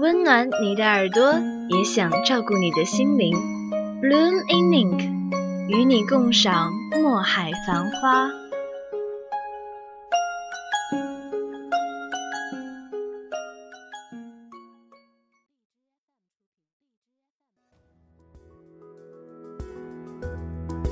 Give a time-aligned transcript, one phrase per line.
[0.00, 1.34] 温暖你的耳朵，
[1.68, 3.36] 也想照顾你的心灵。
[4.00, 5.02] Bloom in Ink，
[5.68, 8.30] 与你共赏墨海繁花。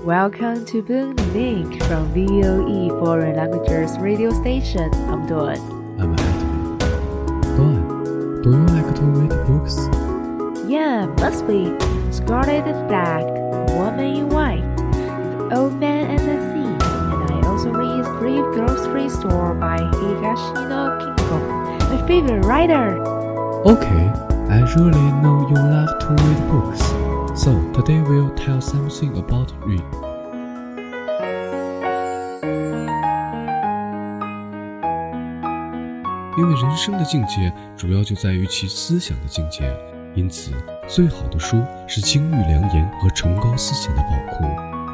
[0.05, 4.91] Welcome to Bloom in ink from VOE Foreign Languages Radio Station.
[5.09, 5.78] I'm Dawn.
[10.68, 11.72] Yeah, must be.
[12.12, 13.24] Scarlet and Black,
[13.76, 14.64] Woman in White,
[15.50, 16.74] The Old Man and the Sea.
[17.12, 21.38] And I also read Brave Grocery Store by Higashino Kinko,
[21.90, 23.02] my favorite writer.
[23.66, 24.12] Okay,
[24.50, 26.82] I really know you love to read books.
[27.42, 29.84] So today we'll tell something about read.
[36.36, 39.72] 因为人生的境界主要就在于其思想的境界，
[40.19, 40.51] 因此
[40.89, 44.45] 最好的书是金玉良言和崇高思想的宝库。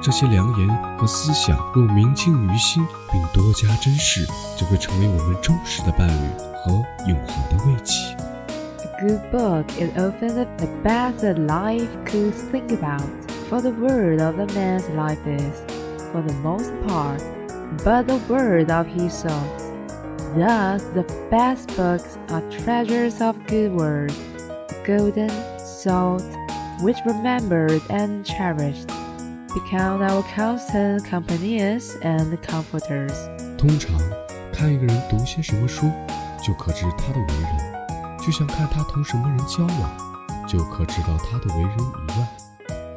[0.03, 6.29] 这些良言和思想若铭记于心，并多加珍视，就会成为我们忠实的伴侣
[6.63, 6.73] 和
[7.09, 7.95] 永恒的慰藉。
[8.85, 13.03] A good book is often the the best that life could think about.
[13.49, 15.63] For the word of the man's life is,
[16.13, 17.23] for the most part,
[17.83, 19.65] but the word of his thoughts.
[20.37, 24.15] Thus, the best books are treasures of good words,
[24.85, 26.23] golden salt,
[26.83, 28.89] which remembered and cherished,
[29.55, 33.15] become our constant companions and comforters.
[33.57, 33.99] 通常，
[34.53, 35.91] 看一个人读些什么书，
[36.43, 42.29] 就可知他的为人；就像看他同什么人交往，就可知道他的为人一样。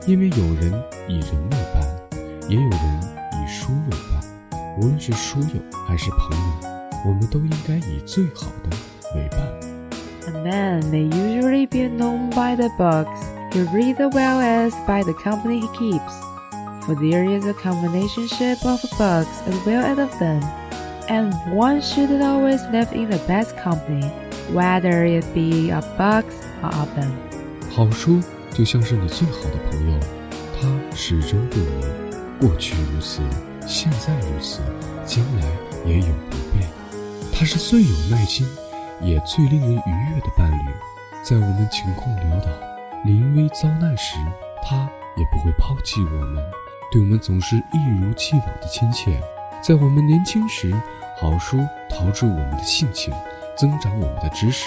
[0.06, 0.72] 因为有人
[1.08, 1.84] 以人为伴，
[2.50, 3.02] 也有人
[3.34, 4.60] 以书为伴。
[4.80, 6.70] 无论是书友还是朋友，
[7.06, 8.78] 我们都应该以最好的
[9.16, 9.77] 为伴。
[10.27, 13.21] A man may usually be known by the books
[13.53, 16.13] he reads as well as by the company he keeps.
[16.87, 20.43] For there is a combinationship of books as well as of them,
[21.09, 24.11] and one should always live in the best company,
[24.53, 27.13] whether it be of books or of them.
[27.71, 28.21] 好书
[28.53, 29.99] 就像是你最好的朋友，
[30.61, 31.85] 它始终不移，
[32.41, 33.21] 过去如此，
[33.67, 34.61] 现在如此，
[35.07, 35.43] 将来
[35.87, 36.69] 也永不变。
[37.33, 38.47] 它是最有耐心，
[39.02, 40.72] 也最令人愉悦的伴侣。
[41.24, 42.50] 在我们情况潦倒、
[43.04, 44.18] 临危遭难时，
[44.64, 46.44] 他也不会抛弃我们，
[46.92, 49.22] 对我们总是一如既往的亲切。
[49.62, 50.74] 在我们年轻时，
[51.20, 51.58] 好书
[51.90, 53.14] 陶铸我们的性情，
[53.58, 54.66] 增长我们的知识；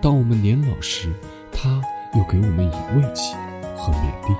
[0.00, 1.12] 当我们年老时，
[1.52, 1.68] 它
[2.14, 3.34] 又给我们以慰藉
[3.76, 4.36] 和勉励。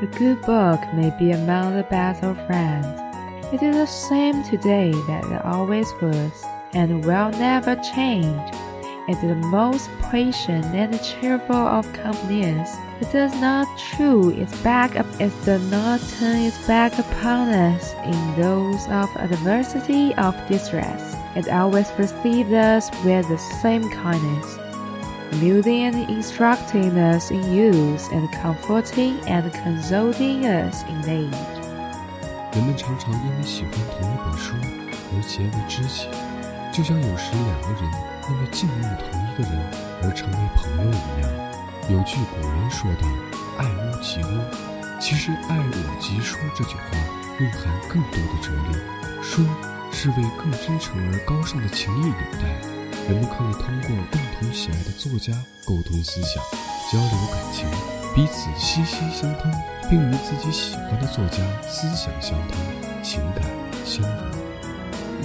[0.00, 2.86] A good book may be among the best of friends.
[3.50, 8.52] It is the same today that it always was, and will never change.
[9.07, 12.69] It is the most patient and cheerful of companions.
[13.01, 17.93] It does not chew its back up, it does not turn its back upon us
[18.05, 21.15] in those of adversity of distress.
[21.35, 24.59] It always receives us with the same kindness
[25.33, 31.63] amusing and instructing us in use, and comforting and consoling us in age.
[32.53, 34.53] 人们常常因为喜欢同一本书
[35.15, 36.07] 而结为知己，
[36.78, 37.90] 就像有时两个人
[38.30, 39.58] 因为敬慕同一个人
[40.00, 41.28] 而成为朋友一样。
[41.90, 43.08] 有句古人说道
[43.58, 44.38] ：“爱屋及乌。”
[45.02, 46.82] 其实“爱我及书”这句话
[47.40, 48.78] 蕴含更多的哲理，
[49.20, 49.44] 说
[49.90, 52.46] 是为更真诚而高尚的情谊纽带。
[53.08, 55.32] 人们可以通过共同喜爱的作家
[55.64, 56.40] 沟通思想、
[56.92, 57.68] 交流感情，
[58.14, 59.50] 彼此息息相通，
[59.90, 62.56] 并与自己喜欢的作家思想相通，
[63.02, 63.42] 情感
[63.84, 64.27] 相融。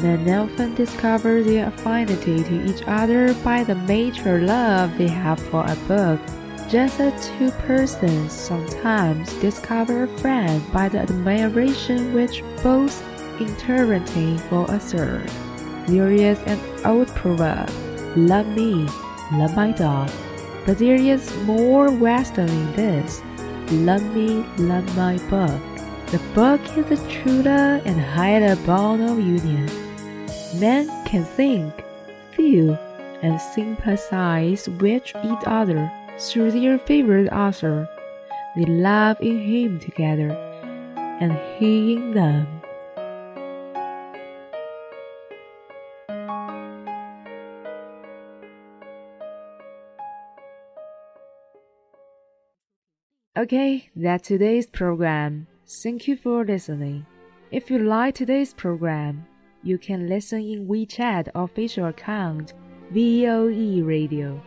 [0.01, 5.65] Men often discover their affinity to each other by the mutual love they have for
[5.65, 6.19] a book.
[6.69, 13.03] Just as two persons sometimes discover a friend by the admiration which both
[13.39, 15.29] entertain for a third.
[15.87, 17.69] There is an old proverb,
[18.15, 18.87] love me,
[19.33, 20.09] love my dog.
[20.65, 23.21] But there is more wisdom in this,
[23.71, 25.61] love me, love my book.
[26.07, 29.82] The book is the truer and higher bond of union.
[30.55, 31.73] Men can think,
[32.31, 32.77] feel,
[33.21, 37.89] and sympathize with each other through their favorite author.
[38.55, 40.31] They love in him together,
[41.19, 42.61] and he in them.
[53.35, 55.47] Okay, that's today's program.
[55.67, 57.07] Thank you for listening.
[57.50, 59.25] If you like today's program,
[59.63, 62.54] you can listen in WeChat official account
[62.92, 64.39] VOE Radio,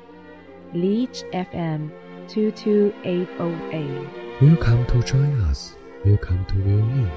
[0.75, 1.91] Leech FM
[2.29, 4.09] 22808.
[4.41, 5.75] Welcome to join us.
[6.05, 7.09] Welcome to VOE。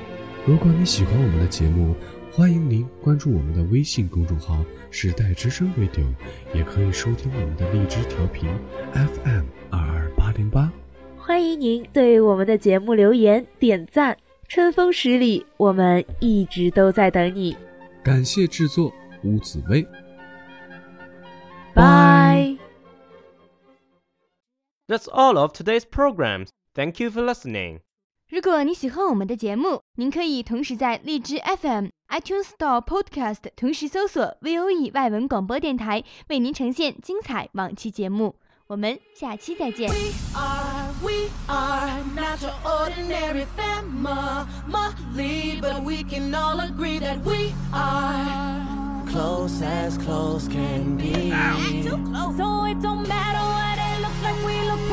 [0.46, 1.94] 如果你喜欢我们的节目，
[2.32, 6.06] 欢迎您关注我们的微信公众号“时代之声 Radio”，
[6.54, 8.50] 也可以收听我们的荔枝调频
[8.94, 10.72] FM 二二八零八。
[11.18, 14.18] 欢迎您对我们的节目留言点赞，
[14.48, 17.56] 春风十里，我们一直都在等你。
[18.04, 18.92] 感谢制作
[19.24, 19.86] 吴紫薇。
[21.76, 22.58] Bye.。
[24.88, 26.48] That's all of today's programs.
[26.74, 27.82] Thank you for listening.
[28.30, 38.36] 如果你喜欢我们的节目，您可以同时在荔枝 FM、iTunes Store Podcast 同时搜索 VOE 外文广播电台，为您呈现精彩往期节目。
[38.70, 39.90] 我们下期再见。
[39.90, 44.46] We are, we are not your ordinary family,
[45.60, 48.62] but we can all agree that we are
[49.08, 51.32] close as close can be.
[51.34, 51.58] Ow.
[51.82, 54.38] Too close, so it don't matter what it looks like.
[54.46, 54.89] We look.